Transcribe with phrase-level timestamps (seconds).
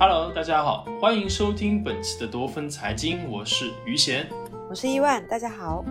[0.00, 4.24] Hello，大家好，欢迎收听本期的多分财经，我是于贤，
[4.70, 5.84] 我是伊万，大家好。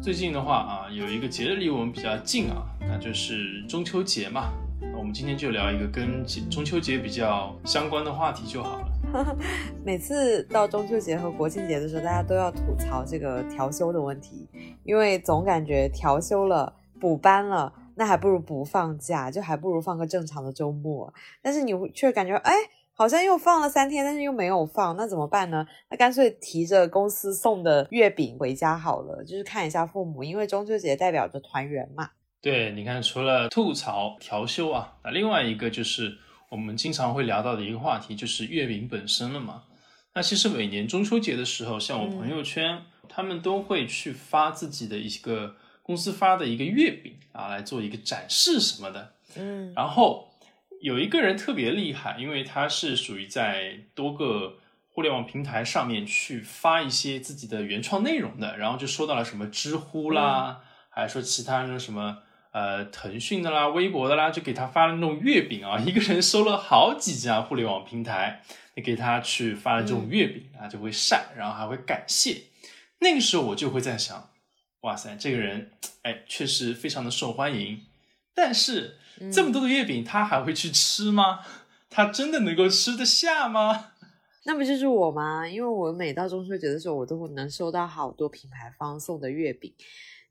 [0.00, 4.54] 最近的话啊，有一个节日离我们比较近啊，那就是中秋节嘛。
[4.80, 9.36] 那我们今天就聊一个跟中秋节比较相关的话题就好了。
[9.84, 14.48] 每次到中秋节和国庆节的时候，大家都要吐槽这个调休的问题，
[14.82, 21.12] 因为总感觉调休了、补班了，那还不如不放假，就还不如放个正常的周末。
[21.42, 22.54] 但是你却感觉，哎。
[22.94, 25.66] 好像又放了三天，但是又没有放，那怎么办呢？
[25.90, 32.10] 那干脆提着公司送的月饼回家好了，就是看一下父母，因为中秋节代表着团圆嘛。
[32.40, 36.18] 对，你看，除了吐槽调休啊，那另外一个就是
[36.50, 39.62] 我们经常会聊到的一个话题，就是月饼本身了嘛。
[40.14, 49.12] 那其实每年中秋节的时候，像我朋友圈，他们都会去发自己的一个公司发的一个月饼啊，来做一个展示什么的。
[49.36, 50.28] 嗯，然后。
[50.82, 62.18] 有一个人特别厉害，因为他是属于在多个互联网平台上面去发一些自己的原创内容的，然后就收到了什么知乎啦，还说其他人什么
[62.50, 68.42] 呃腾讯的啦、微博的啦，就给他发了那种月饼啊，一个人收了好几家互联网平台，
[68.74, 72.42] 你给他去发了这种月饼啊，就会晒，然后还会感谢。
[72.98, 74.30] 那个时候我就会在想，
[74.80, 75.70] 哇塞，这个人
[76.02, 77.82] 哎，确实非常的受欢迎，
[78.34, 78.98] 但是。
[79.30, 81.38] 这么多的月饼，他还会去吃吗？
[81.88, 83.92] 他真的能够吃得下吗？
[84.44, 85.46] 那不就是我吗？
[85.46, 89.72] 因为我每到中秋节的时候，我都能收到好多品牌方送的月饼，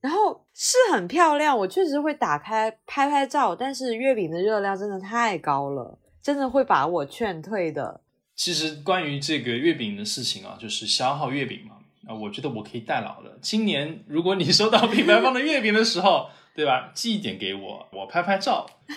[0.02, 8.02] 然后是很漂亮，我确实会打开拍拍照，但是月饼的热量真的太高了，真的会把我劝退的。
[8.35, 13.38] 其实关于这个月饼的事情啊，就是消耗月饼嘛，啊，我觉得我可以代劳的。
[13.41, 16.91] 今年如果你收到品牌方的月饼的时候，对吧？
[16.94, 18.66] 寄一点给我，我拍拍照。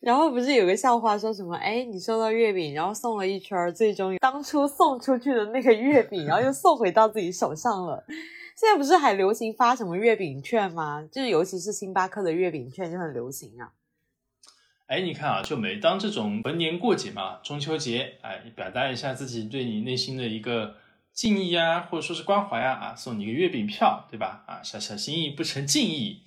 [0.00, 1.56] 然后不是有个笑话说什么？
[1.56, 8.04] 哎，你收到月饼，然后送了一圈，最终当初送出去的那个月饼，然后又送回到自己手上了。
[8.56, 11.02] 现在不是还流行发什么月饼券吗？
[11.10, 13.72] 就是尤其是星巴克的月饼券就很流行啊。
[14.86, 20.76] 哎，你看啊，就每当这种逢年过节嘛，中秋节，哎，表达一下自己对你内心的一个。
[21.16, 24.44] 敬意啊，或者说是关怀啊，啊，送你一个月饼票，对吧？
[24.46, 26.20] 啊，小小心意不成敬意。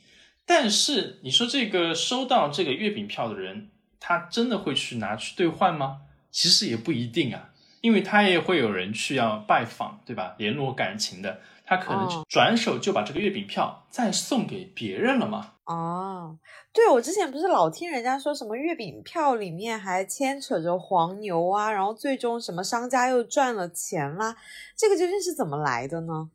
[0.48, 6.02] 但是你说这个收到这个月饼票的人，他真的会去拿去兑换吗？
[6.32, 7.49] 其实也不一定啊，
[7.82, 10.36] 因为他也会有人去要拜访，对吧？
[10.38, 11.40] 联络感情的。
[11.66, 15.54] 他可能转手就把这个月饼票再送给别人了嘛？
[15.66, 16.36] 哦，
[16.74, 24.36] 对，我之前不是老听人家说什么月饼票里面还牵扯着黄牛啊，然后最终什么商家又赚了钱啦，
[24.76, 26.32] 这个究竟是怎么来的呢？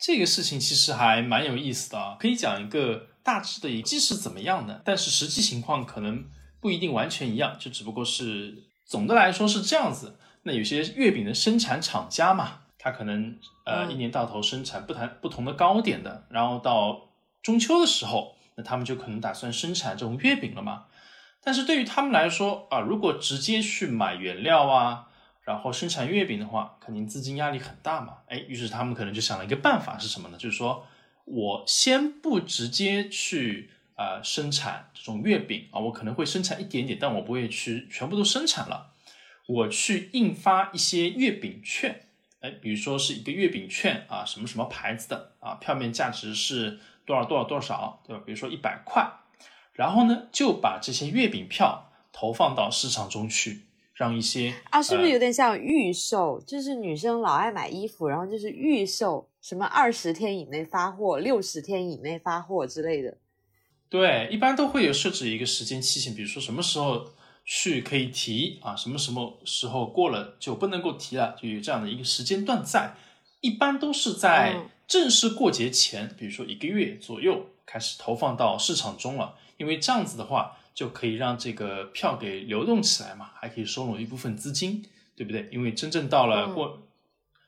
[0.00, 6.24] 这个事情其实还蛮有意思的啊，可以讲一个大致的一个是怎么样的，但是实际情况可能
[6.60, 10.16] 不一定完全一样，就只不过是总的来说是这样子。
[10.42, 12.58] 那有些月饼的生产厂家嘛。
[12.84, 17.10] 他可能呃一年到头生产不谈不同的糕点的，然后到
[17.40, 20.86] 中秋的时候，那他们就可能打算生产这种月饼了嘛。
[21.44, 25.08] 但是对于他们来说啊，如果直接去买原料啊，
[25.42, 28.18] 然后生产月饼的话，肯定资金压力很大嘛。
[28.26, 30.36] 哎，于是他们可能就想了一个办法是什么呢？
[30.36, 30.84] 就是说
[31.24, 38.91] 我先不直接去啊生产这种月饼啊，我可能会生产一点点，但我不会去全部都生产了，
[39.46, 42.06] 我去印发一些月饼券。
[42.40, 48.22] 哎，比如说是一个月饼券啊，什么什么牌子的啊，票面价值是多少多少多少，对吧？
[48.26, 49.08] 比如说一百块，
[49.74, 53.62] 然后呢就把这些月饼票投放到市场中去，
[53.94, 56.40] 让一些啊，是不是有点像预售？
[56.40, 63.18] 就是女生老爱买衣服，然后就是预售，什么二十天以内发货，六十天以内发货之类的。
[63.88, 67.12] 对，一般都会有设置一个时间期限，比如说什么时候。
[67.44, 72.94] 去可以提啊，什么什么时候过了就不能够提了，就有这样的一个时间段在。
[73.40, 84.84] 一般都是在正式过节前，比如说一个月左右开始投放到市场中了，因为这样子的话就可以让这个票给流动起来嘛，还可以收拢一部分资金，
[85.16, 85.48] 对不对？
[85.50, 86.86] 因为真正到了过，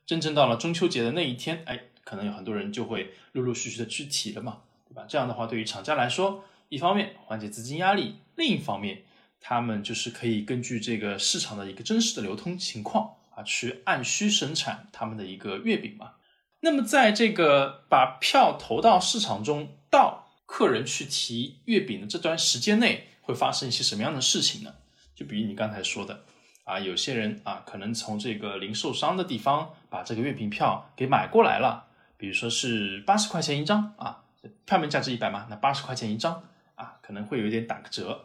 [0.04, 5.04] 真正到了中秋节的那一天，哎，可能有很多人就会陆陆续续的去提了嘛，对吧？
[5.08, 9.04] 这样的话，对于厂家来说，一方面缓解资金压力，另一方面。
[9.46, 16.12] 他们就是可以根据这个市场的一个真实的流通情况啊，去按需生产他们的一个月饼嘛。
[16.60, 24.76] 那么在这个把票投到市场中，到客人去提月饼的这段时间内，会发生一些什么样的事情呢？
[25.14, 26.24] 就比如你刚才说的
[26.64, 31.84] 啊，有些人啊，可能从这个零售商的地方把这个月饼票给买过来了，
[32.16, 34.24] 比如说是八十块钱一张啊，
[34.64, 36.42] 票面价值一百嘛，那八十块钱一张
[36.76, 38.24] 啊，可能会有一点打个折。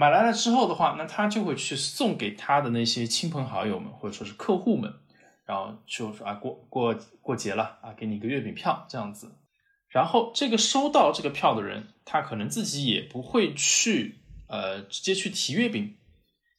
[0.00, 4.94] 买来了之后的话，那他就会去送给他的那些亲朋好友们，或者说是客户们，
[5.44, 9.32] 然后就说啊，过过过节了啊，给你一个月饼票这样子。
[9.88, 15.96] 然后这个收到这个票的人，他可能自己也不会去呃直接去提月饼，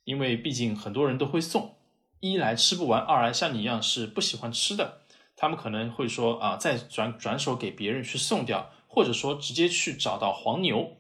[0.04, 1.78] 因为毕竟很多人都会送，
[2.20, 5.04] 一来吃不完，二来像你一样是不喜欢吃的，
[5.38, 10.98] 他们可能会说啊，再转转手给别人去送掉，或者说直接去找到黄牛。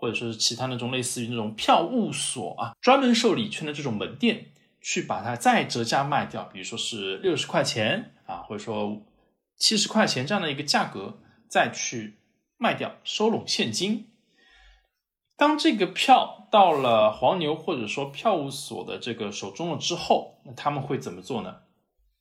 [0.00, 4.46] 或者说是其他那种类似于那种票务所啊，专门售礼券的这种门店，
[4.80, 9.02] 去把它再折价卖掉，比如说是六十块钱啊，或者说
[9.58, 11.18] 七十块钱这样的一个价格，
[11.50, 12.16] 再去
[12.56, 14.06] 卖掉，收拢现金。
[15.36, 21.56] 当这个票到了黄牛或者说票务所的这个手中了之后，那他们会怎么做呢？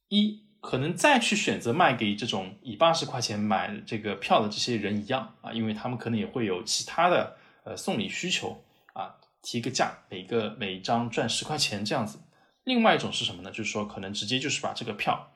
[0.09, 7.37] 一可能再去选择卖给这种以八十块钱买这个票的这些人一样啊，因为他们可能也会有其他的。
[7.69, 8.63] 呃，送礼需求
[8.93, 12.19] 啊，提个价，每个每一张赚十块钱这样子。
[12.63, 13.51] 另外一种是什么呢？
[13.51, 15.33] 就是说，可能直接就是把这个票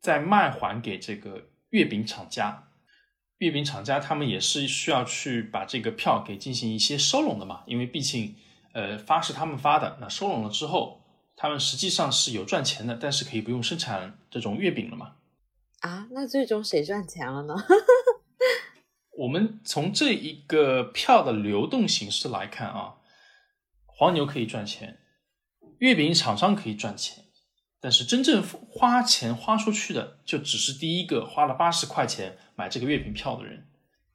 [0.00, 2.70] 再卖还给这个月饼厂家。
[3.36, 8.34] 月饼厂家他们也是需要去把这个票给进行一些收拢的嘛，因为毕竟
[8.72, 11.02] 呃发是他们发的，那收拢了之后，
[11.36, 15.16] 他们实际上是有赚钱的，但是可以不用生产这种月饼了嘛。
[15.80, 17.54] 啊，那最终谁赚钱了呢？
[19.18, 22.98] 我们从这一个票的流动形式来看啊，
[23.84, 25.00] 黄牛可以赚钱，
[25.78, 27.24] 月饼厂商可以赚钱，
[27.80, 33.66] 但是真正花钱花出去的，就只是第一个花了八十块钱买这个月饼票的人，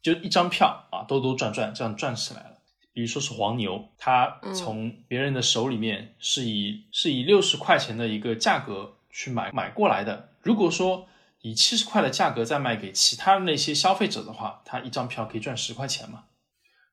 [0.01, 2.59] 就一张票啊，兜兜转转这样转起来了。
[2.94, 11.09] 比如说是黄牛，他从别人的手里面是以是以六十块钱的一个价格去买买过来的，如果说。
[11.44, 16.24] 以七十块的价格再卖给其他那些消费者的话，他一张票可以赚十块钱嘛？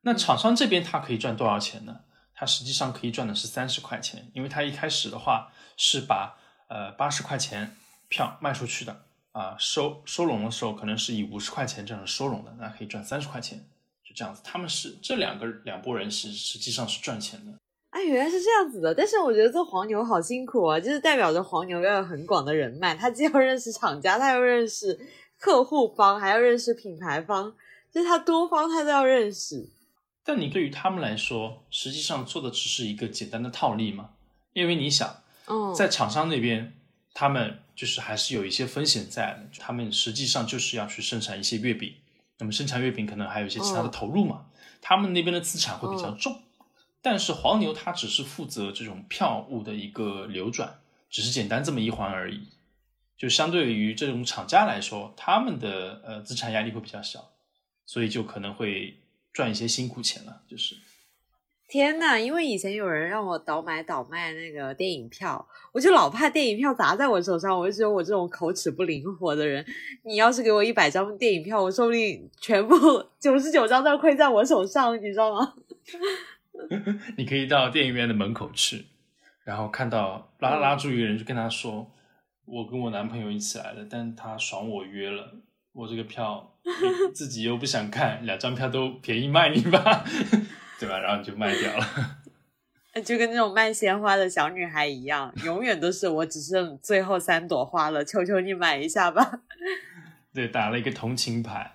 [0.03, 2.01] 那厂商这边他可以赚多少钱呢？
[2.35, 6.37] 他实际上可以赚的是三十块钱，因为他一开始的话是把
[6.69, 7.77] 呃八十块钱
[8.09, 13.59] 票卖出去的啊，收收拢的时候可能是以五十块钱这样收拢的，那可以赚三十块钱，
[14.03, 14.41] 就这样子。
[14.43, 17.53] 他们是这两个两拨人是实际上是赚钱的。
[17.91, 18.95] 哎，原来是这样子的。
[18.95, 24.99] 但是我觉得做黄牛好辛苦啊，就是代表着黄牛要有很广的人脉，他既要认识厂家，他要认识
[25.39, 27.53] 客户方，还要认识品牌方，
[27.93, 29.69] 就是他多方他都要认识。
[30.23, 34.11] 但你对于他们来说，实际上做的只是一个简单的套利嘛？
[34.53, 35.23] 因为你想，
[35.75, 36.73] 在厂商那边，
[37.13, 41.95] 他们就是还是有一些风险在的，他们实际上就是要去生产一些月饼，
[42.39, 44.47] 那么生产月饼可能还有一些其他的投入嘛，
[44.81, 46.41] 他们那边的资产会比较重。
[47.03, 52.49] 但是黄牛它只是负责这种票务的一个流转，只是简单这么一环而已。
[53.17, 57.33] 就相对于这种厂家来说，他们的呃资产压力会比较小，
[57.85, 58.97] 所以就可能会
[59.33, 60.43] 赚一些辛苦钱了。
[60.49, 60.77] 就是
[61.69, 67.59] 天呐，因为以前有人让我倒买倒卖那个电影票，我就老怕电影票砸在我手上。
[67.59, 69.65] 我就觉得我这种口齿不灵活的人，
[70.05, 72.75] 你要是给我一百张电影票，我说不定全部
[73.21, 75.55] 九十九张都亏在我手上，你知道吗？
[77.19, 78.87] 你可以到电影院的门口去，
[79.45, 81.91] 然后看到拉拉住一个人，就跟他说
[82.47, 85.35] ：“我跟我男朋友一起来的，但他爽我约了，
[85.73, 86.55] 我这个票
[87.13, 90.05] 自己又不想看， 两张票都便宜卖你吧，
[90.79, 91.87] 对吧？”然后你就卖掉了。
[93.05, 99.41] 就跟那种卖鲜花的小女孩一样，永远都是我只剩最后三朵花了，求求你买一下吧。
[100.33, 101.73] 对，打了一个同情牌。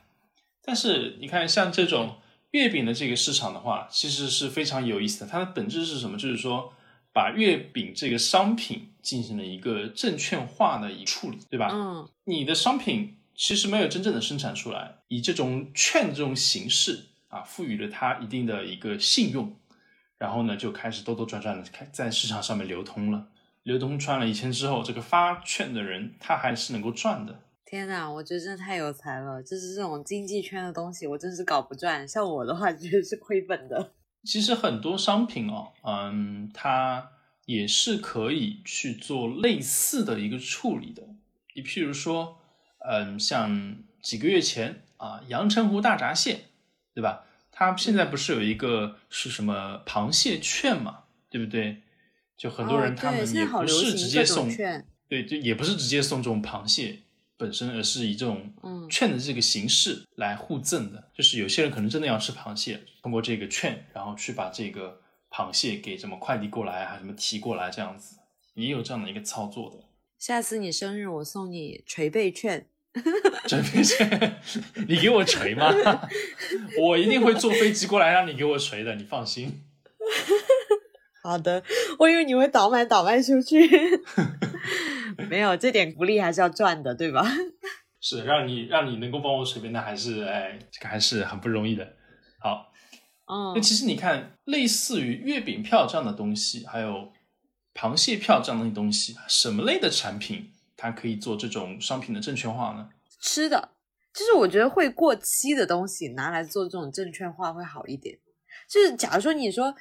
[0.63, 2.17] 但是你看，像这种。
[2.55, 5.27] 月饼的这个市场的话，其实是非常有意思的。
[5.29, 6.17] 它的本质是什么？
[6.17, 6.73] 就是说，
[7.11, 11.69] 把月饼这个商品进行了一个证券化的一处理，对吧？
[11.73, 19.53] 嗯，你的商品其实没有真正的生产出来，以这种券这种形式啊，赋予了它一定的一个信用，
[20.17, 23.27] 然后呢，就开始兜兜转转的开在市场上面流通了。
[23.63, 27.41] 流通穿了一圈之后，这个发券的人他还是能够赚的。
[27.65, 29.41] 天呐，我觉得真的太有才了！
[29.41, 32.07] 就是这种经济圈的东西，我真是搞不转。
[32.07, 33.93] 像我的话，绝对是亏本的。
[34.23, 37.09] 其实很多商品哦，嗯，它
[37.45, 41.03] 也是可以去做类似的一个处理的。
[41.55, 42.37] 你譬如说，
[42.87, 46.45] 嗯，像几个月前啊，阳澄湖大闸蟹，
[46.93, 47.25] 对吧？
[47.51, 51.81] 它现在不是有一个是什么螃蟹券嘛，对不对？
[52.37, 54.49] 就很多人他们也不是直接送，
[55.07, 56.99] 对，就也不是直接送这种螃蟹。
[57.37, 58.53] 本身，而是以这种
[58.89, 68.17] 券的这个形式来互赠的，就是有些人可能真的要吃螃蟹，通过这个券，然后去把这个螃蟹给什么快递过来，还什么提过来，这样子
[68.53, 69.83] 也有这样的一个操作的。
[70.17, 72.67] 下次你生日，我送你捶背券。
[73.45, 74.39] 捶背券，
[74.87, 75.69] 你给我捶吗？
[76.79, 79.61] 我一定会坐飞机过来让你给我捶的，你放心。
[81.21, 81.61] 好的，
[81.99, 83.67] 我以为你会倒卖倒卖出去，
[85.29, 87.25] 没有这点福利还是要赚的，对吧？
[88.01, 91.93] 是让你让你能够帮我水杯，那还是哎，这个还是很不容易的。
[92.39, 92.71] 好，
[93.25, 97.11] 嗯那，其实你看，类似于月饼票这样的东西，还有
[97.73, 102.89] 螃蟹票这样的东西，什么类的产品它可以做这种商品的证券化呢？
[103.19, 103.69] 吃的，
[104.13, 108.19] 就是我觉得会过期的东西拿来做这种证券化会好一点。
[108.69, 109.75] 就是假如说你说，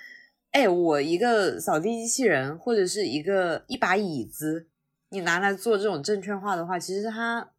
[0.53, 4.69] 哎，我一个扫地机器人或者是一个一把椅子，
[5.11, 7.51] 你拿来做这种证券化的话，其实它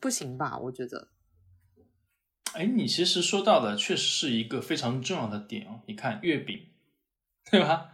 [0.00, 0.56] 不行吧？
[0.58, 1.08] 我觉得。
[2.54, 5.80] 哎，你其实说到的确实是一个非常重要的点哦。
[5.86, 6.68] 你看月饼，
[7.50, 7.88] 对吧？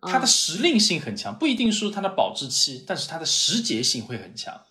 [0.00, 4.62] 它的嗯时令性很强，不一定说它的保质期，但是它的时节性会很强。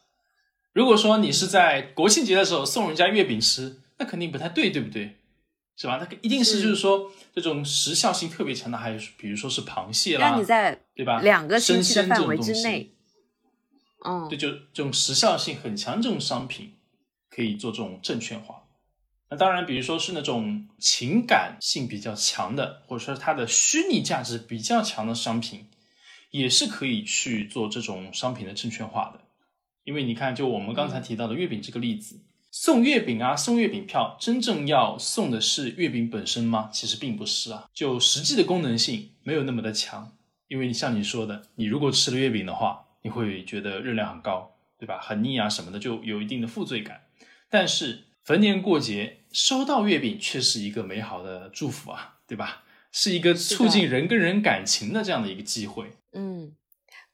[0.74, 5.18] 如果说你是在国庆节的时候送人家月饼吃，那肯定不太对，对不对？
[5.78, 5.98] 是吧？
[5.98, 11.22] 那一定是是就是说这种时效性特别强的，还有比如说是螃蟹啦，让你在对吧？
[11.22, 12.91] 两个星期的生鲜这范围之内，
[14.06, 16.74] 嗯对，，就这种时效性很强这种商品
[17.30, 18.64] 可以做这种证券化。
[19.30, 25.68] 那当然，比如说是那种情感性比较强的，或者说它的虚拟价值比较强的商品，
[26.32, 29.22] 也是可以去做这种商品的证券化的。
[29.84, 32.20] 因为你看，就我们刚才提到的月饼这个例子，
[32.52, 36.70] 送月饼啊，送月饼票，真正要送的是月饼本身吗？
[36.74, 40.12] 其实并不是啊，就实际的功能性没有那么的强。
[40.50, 45.00] 因为像你说的，你如果吃了月饼的话，你会觉得热量很高，对吧？
[45.02, 47.02] 很腻啊什么的，就有一定的负罪感。
[47.50, 52.64] 但是逢年过节收到月饼却是一个美好的祝福啊，对吧？
[52.92, 55.92] 是一个促进人跟人感情的这样的一个机会。
[56.12, 56.54] 嗯，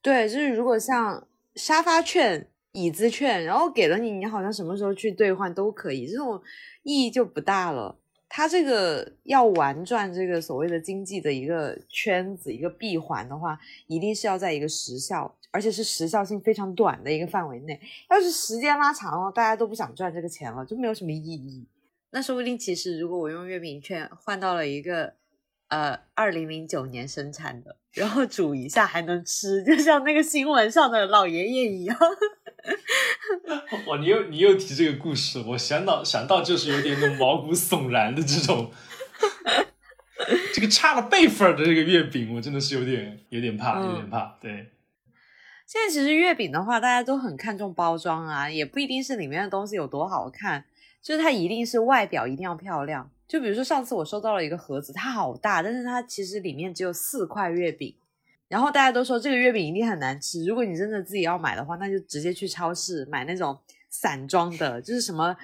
[0.02, 6.42] 对，就是如果像沙发券、椅子券，然后给了你，你好像什么时候去兑换都可以，这种
[6.82, 8.00] 意义就不大了。
[8.30, 13.58] 它这个要玩转这个所谓的经济的一个圈子、一个闭环的话，
[13.88, 17.80] 一定是要在一个时效，而且是时效性非常短的一个范围内。
[18.10, 21.66] 要是时间拉长了，大家都不想赚这个钱了，就没有什么意义。
[22.12, 25.14] 那说不定其实如果我用月饼券换到了一个
[25.70, 31.98] 呃二零零九年生产的，然后煮一下还能吃，就像那个新闻上的老爷爷一样。
[33.88, 38.72] 哇，你又你又提这个故事，我想到想到就是有点那种毛骨悚然的这种，
[40.54, 44.38] 这个差了辈分的这个月饼，我真的是有点有点怕，有点怕。
[44.42, 44.72] 对，
[45.66, 50.66] 现在其实月饼的话，大家都很看重包装啊，也不一定是里面的东西有多好看，
[51.02, 53.10] 就是它一定是外表一定要漂亮。
[53.28, 57.96] 就比如说上次我收到了一个盒子，它好大，但是它其实里面只有四块月饼。
[58.48, 63.58] 然后大家都说这个月饼一定很难吃，如果你真的自己要买的话，那就直接去超市买那种
[63.90, 65.36] 散装的，就是什么，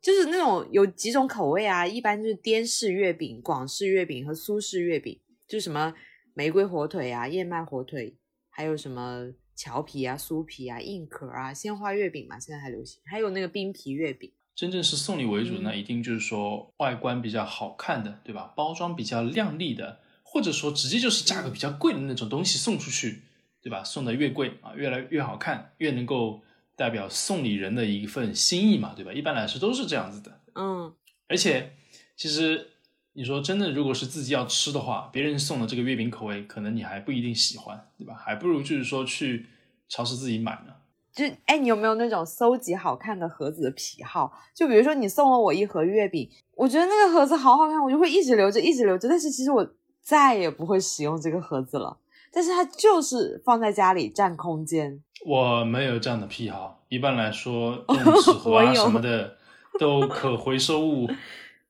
[0.00, 5.18] 就是那种有几种口味啊，一般就是滇式月饼、广式月饼和苏式月饼，
[5.48, 5.94] 就是什么
[6.34, 8.16] 玫瑰火腿啊、燕麦火腿，
[8.50, 14.30] 还有什么荞皮啊、酥皮啊、硬壳啊、鲜花月饼嘛，现在还流行，还有那个冰皮月饼。
[14.54, 18.52] 真正是送礼为主，嗯那一定就是说外观比较好看的，对吧？
[18.54, 20.00] 包装比较亮丽的，
[20.32, 23.20] 或者说直接就是价格比较贵的那种东西送出去，
[23.60, 23.84] 对吧？
[23.84, 26.40] 送的越贵啊，越来越好看，越能够
[26.74, 29.12] 代表送礼人的一份心意嘛，对吧？
[29.12, 30.40] 一般来说都是这样子的。
[30.54, 30.94] 嗯，
[31.28, 31.74] 而且，
[32.16, 32.70] 其实
[33.12, 38.14] 你说真的，如果是自己要吃的话，别人送的这个月饼口味，可能你还不一定喜欢，对吧？
[38.14, 39.44] 还不如就是说去
[39.90, 40.72] 超市自己买呢。
[41.12, 44.32] 就哎，你有没有那种搜集好看的盒子的癖好？
[44.54, 49.06] 就比如说你送了我一盒月饼，我觉得那个盒子好好看，我就会一直留着，一直留着。
[49.10, 51.98] 但是其实我再也不会使用这个盒子了。
[52.34, 55.02] 但是它就是放在家里占空间。
[55.26, 59.36] 我没有这样的癖好，一般来说，这种纸盒啊什么的
[59.78, 61.08] 都可回收物，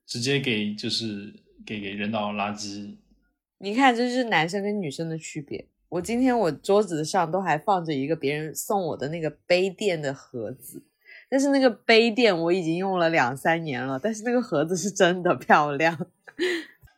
[0.06, 1.34] 直接给就是
[1.66, 2.96] 给给扔到垃圾。
[3.58, 5.66] 你看，这就是男生跟女生的区别。
[5.88, 10.82] 我今天我桌子上都还放着一个别人送我的那个杯垫的盒子，
[11.28, 16.06] 但是那个杯垫我已经用了两三年了，但是那个盒子是真的漂亮。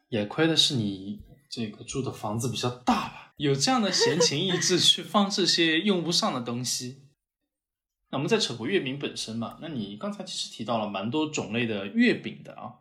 [0.09, 1.21] 也亏的是你
[1.51, 7.03] 这个住的房子比较大吧，有这样的闲情逸致去放这些用不上的东西。
[8.11, 12.75] 那我们再扯回月饼本身嘛，那你刚才其实提到了蛮多种类的月饼的啊，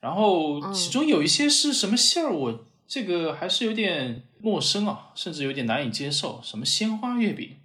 [0.00, 6.40] 然后其中有一些是什么馅儿，我这个还是有点陌生啊，甚至有点难以接受。
[6.42, 7.58] 什么鲜花月饼，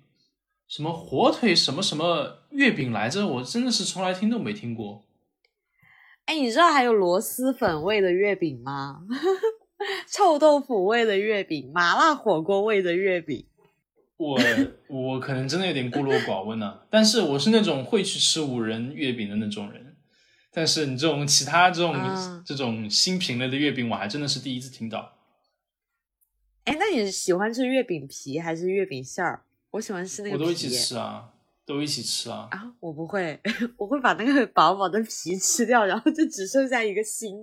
[0.67, 5.06] 什么火腿什么什么月饼来着，我真的是从来听都没听过。
[6.27, 9.01] 哎，你知道还有螺蛳粉味的月饼吗？
[10.11, 13.45] 臭豆腐味的月饼，麻辣火锅味的月饼。
[14.17, 14.37] 我
[14.89, 19.95] 我可能真的有点孤陋寡闻呢、但是我是那种会去吃五仁月饼的那种人。
[20.51, 25.13] 但是你这种其他这种、啊这种新品类的月饼，我还真的是第一次听到。
[26.65, 29.43] 哎，那你喜欢吃月饼皮还是月饼馅儿？
[29.71, 30.43] 我喜欢吃那个皮。
[30.43, 31.29] 我都一起吃啊，
[31.67, 32.47] 都一起吃啊。
[32.49, 33.39] 啊，我不会，
[33.77, 37.35] 我会把那个薄薄的皮吃掉，然后就只剩下一个心。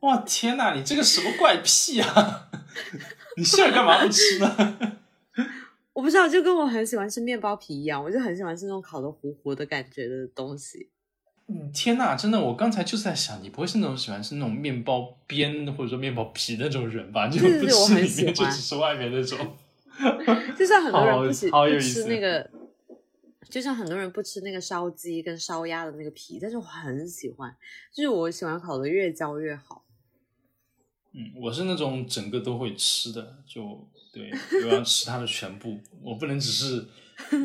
[0.00, 2.48] 哇天哪，你这个什么怪癖啊！
[3.36, 4.98] 你馅儿干嘛不吃呢？
[5.94, 10.88] 我不知道，就跟我很喜欢吃面包皮一样，我就很喜欢吃那种烤的糊糊的感觉的东西。
[11.48, 17.26] 嗯，天呐，真的，我刚才就是在想，你不会是那种喜欢吃那种面包边或者说面包皮那种人吧？
[17.30, 19.38] 就不吃里面，就只吃外面那种。
[20.58, 22.48] 就像很多人不喜不吃那个，
[23.52, 27.54] 就像很多人不吃那个烧鸡跟烧鸭的那个皮，但是我很喜欢，
[27.92, 29.84] 就是我喜欢烤的越焦越好。
[31.12, 34.30] 嗯，我是那种整个都会吃的，就对，
[34.64, 36.88] 我要吃它的全部，我不能只是。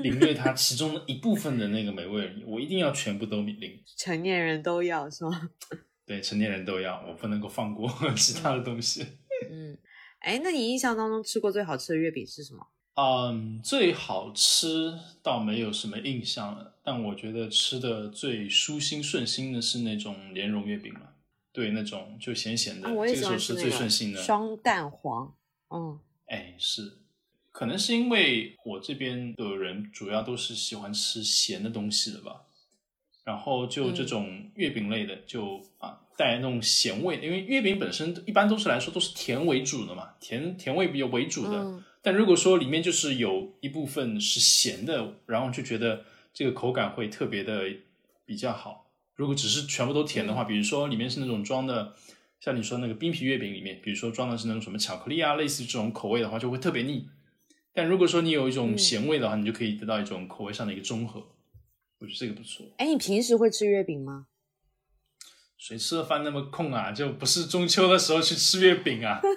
[0.01, 3.79] 领略它其中的一部分的那个美味，我一定要全部都领。
[3.95, 5.51] 成年人都要是吗？
[6.03, 9.05] 对，成年人都要，我不能够放过 其他的东西。
[9.51, 9.77] 嗯，
[10.19, 12.65] 哎，那你印象当中吃过最好吃的月饼是什么？
[12.99, 21.01] 嗯，最好吃倒没有什么印象了，但我觉得吃的最舒心顺心的是那种莲蓉月饼嘛。
[21.53, 24.19] 对，那种就咸咸的，这个时候是最顺心的。
[24.23, 25.31] 双蛋黄，
[25.69, 26.97] 嗯，哎是。
[27.51, 32.45] 可能是因为我这边的人主要都是喜欢吃咸的东西的吧，
[33.23, 41.83] 然后就这种月饼类的就啊带那种咸味，因为月饼本身一般都是来说都是甜为主的嘛，甜甜味比较为主的。
[42.07, 47.65] 但如果说里面就是有一部分是咸的，然后就觉得这个口感会特别的
[48.23, 48.89] 比较好。
[49.15, 51.97] 如果只是全部都甜的话，比如说里面是那种装的，
[52.39, 57.09] 像你说那个冰皮月饼里面，比如说装的是那种什么巧克力啊，类似于这种口味的话，就会特别腻。
[57.73, 61.19] 但如果说你有一种咸味的话，你就可以得到一种口味上的一个中和，
[61.99, 62.65] 我觉得这个不错。
[62.77, 64.27] 哎，你平时会吃月饼吗？
[65.57, 66.93] 谁吃了饭那么空啊？
[66.93, 69.19] 就不是中秋的时候去吃月饼啊？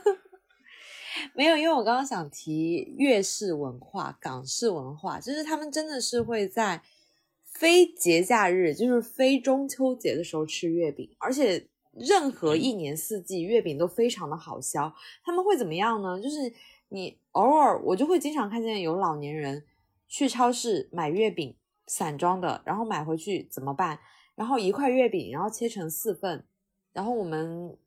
[1.41, 6.83] 没有，因为我刚刚想提粤式文化、港式文化，就是他们真的是会在
[7.45, 14.95] 非节假日，就是非中秋节的时候吃月饼，而且任何一年四季月饼都非常的好销。
[15.25, 16.21] 他们会怎么样呢？
[16.21, 16.53] 就是。
[16.93, 19.65] 你偶尔我就会经常看见有老年人
[20.09, 24.01] 去超市买月饼，散装的，然后买回去怎么办？
[24.35, 26.45] 然后一块月饼，然后切成四份，
[26.93, 27.79] 然后我们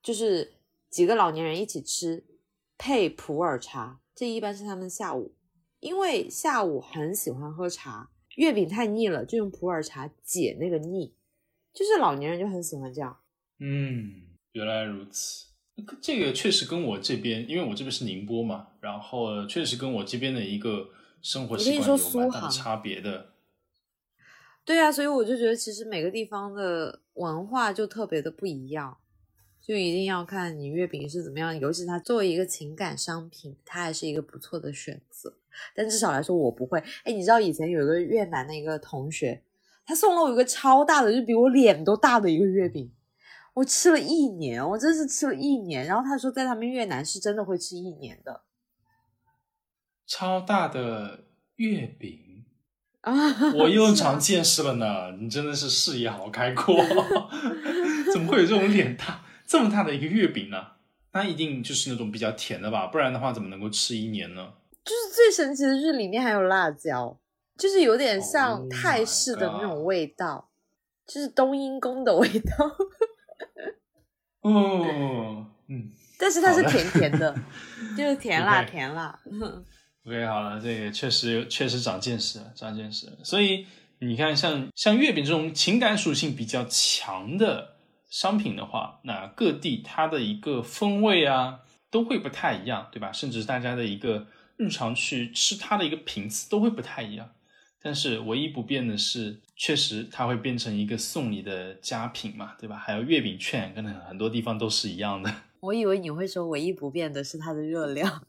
[0.00, 0.52] 就是
[0.88, 2.24] 几个老年人一起吃，
[2.82, 4.00] 配普洱茶。
[4.12, 5.36] 这一般是他们下午，
[5.78, 11.14] 因为下午很喜欢喝茶，月饼太腻了，就用普洱茶解那个腻。
[11.72, 13.20] 就是老年人就很喜欢这样。
[13.60, 15.52] 嗯，原来如此。
[16.02, 20.90] 这个确实跟我这边，因为我这边是宁波嘛，然后确实跟我这边的一个
[21.22, 23.34] 生活习惯有蛮大的差别的。
[24.64, 28.98] 对啊，所以我就觉得其实每个地方的文化就特别的不一样，
[29.62, 31.56] 就一定要看你月饼是怎么样。
[31.58, 35.32] 尤其它作为一个情感商品，它还是一个不错的选择。
[35.74, 36.82] 但至少来说，我不会。
[37.04, 39.42] 哎，你知道以前有一个越南的一个同学，
[39.86, 42.90] 他送了我一个超大的，就比我脸都大的一个月饼。
[43.54, 45.86] 我吃了一年，我真是吃了一年。
[45.86, 48.42] 然后他说，在他们越南是真的会吃一年的，
[50.06, 51.24] 超大的
[51.56, 52.46] 月饼
[53.02, 53.12] 啊！
[53.56, 55.12] 我又长见识了呢。
[55.20, 56.74] 你真的是视野好开阔
[58.12, 59.22] 怎么会有这种脸大
[59.52, 60.66] 这么大的一个月饼呢？
[61.12, 62.86] 那一定就是那种比较甜的吧？
[62.86, 64.54] 不然的话，怎么能够吃一年呢？
[64.82, 67.20] 就是最神奇的是里面还有辣椒，
[67.58, 70.48] 就是有点像泰式的那种味道，
[71.06, 72.76] 就是冬阴功的味道。
[74.40, 77.36] 哦，嗯，但是它是甜甜的，
[77.94, 79.20] 就是甜辣甜辣。
[80.06, 83.18] OK，好了，这个确实确实长见识了，长见识了。
[83.22, 83.66] 所以
[83.98, 87.71] 你看，像像月饼这种情感属性比较强的
[88.12, 93.10] 商品的话，那各地它的一个风味啊都会不太一样，对吧？
[93.10, 94.26] 甚至大家的一个
[94.58, 97.30] 日常去吃它的一个频次都会不太一样。
[97.80, 102.76] 但是唯一不变的是，确实它会变成一个送礼的佳品嘛，对吧？
[102.76, 105.34] 还有月饼券，可能很多地方都是一样的。
[105.60, 108.22] 我以为你会说唯一不变的是它的热量，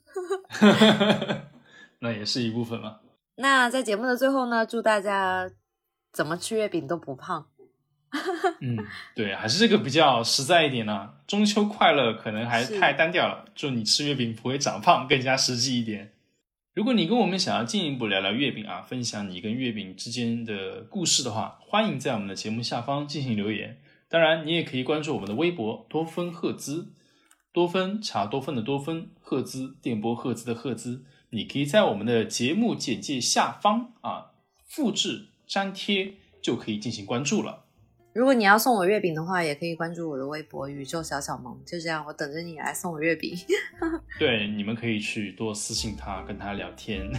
[2.00, 3.02] 那也是一部分嘛。
[3.36, 5.52] 那在节目的最后呢，祝大家
[6.14, 7.50] 怎么吃月饼都不胖。
[8.62, 8.78] 嗯，
[9.16, 11.14] 对，还是这个比较实在一点呢。
[11.26, 16.14] 中秋快乐可能还太单调了，祝你吃月饼不会长胖，更加实际一点。
[16.76, 23.80] 如果你跟我们想要进一步聊聊月饼啊，分享你跟月饼之间的故事的话，欢迎在我们的节目下方进行留言。
[24.10, 26.94] 当然，你也可以关注我们的微博多芬赫兹，
[27.52, 31.04] 多芬查多芬的多芬赫兹电波赫兹的赫兹。
[31.32, 34.34] 你可以在我们的节目简介下方啊
[34.68, 37.63] 复制粘贴，就可以进行关注了。
[38.14, 43.36] 如果你要送我月饼的话，也可以关注我的微博“宇宙小小萌”，就这样，我等着你来送我月饼。
[44.20, 47.10] 对，你们可以去多私信他，跟他聊天。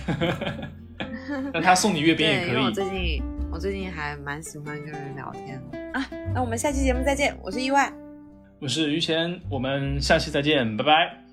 [1.53, 2.49] 那他送你月饼也可以。
[2.51, 6.09] 因为我最近，我最近还蛮喜欢跟人聊天的啊。
[6.33, 7.93] 那我们下期节目再见，我是意外，
[8.61, 11.24] 我是于谦，我们下期再见，拜拜。